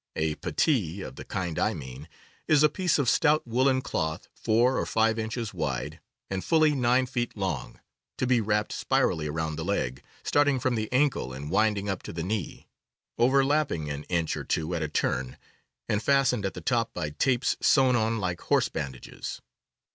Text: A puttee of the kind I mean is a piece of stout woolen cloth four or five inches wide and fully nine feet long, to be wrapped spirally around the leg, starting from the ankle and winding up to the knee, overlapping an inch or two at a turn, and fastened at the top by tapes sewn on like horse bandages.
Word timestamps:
A 0.15 0.33
puttee 0.33 1.01
of 1.03 1.15
the 1.15 1.23
kind 1.23 1.59
I 1.59 1.75
mean 1.75 2.09
is 2.47 2.63
a 2.63 2.69
piece 2.69 2.97
of 2.97 3.07
stout 3.07 3.45
woolen 3.45 3.83
cloth 3.83 4.29
four 4.33 4.79
or 4.79 4.87
five 4.87 5.19
inches 5.19 5.53
wide 5.53 5.99
and 6.27 6.43
fully 6.43 6.73
nine 6.73 7.05
feet 7.05 7.37
long, 7.37 7.79
to 8.17 8.25
be 8.25 8.41
wrapped 8.41 8.73
spirally 8.73 9.27
around 9.27 9.57
the 9.57 9.63
leg, 9.63 10.01
starting 10.23 10.59
from 10.59 10.73
the 10.73 10.91
ankle 10.91 11.33
and 11.33 11.51
winding 11.51 11.87
up 11.87 12.01
to 12.01 12.13
the 12.13 12.23
knee, 12.23 12.67
overlapping 13.19 13.91
an 13.91 14.05
inch 14.05 14.35
or 14.35 14.43
two 14.43 14.73
at 14.73 14.81
a 14.81 14.87
turn, 14.89 15.37
and 15.87 16.01
fastened 16.01 16.47
at 16.47 16.55
the 16.55 16.61
top 16.61 16.95
by 16.95 17.11
tapes 17.11 17.55
sewn 17.61 17.95
on 17.95 18.17
like 18.17 18.41
horse 18.41 18.69
bandages. 18.69 19.39